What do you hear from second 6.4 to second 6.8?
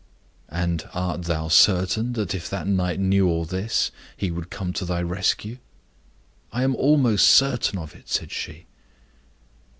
"I am